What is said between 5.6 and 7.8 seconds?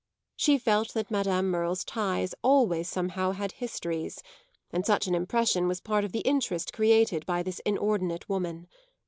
was part of the interest created by this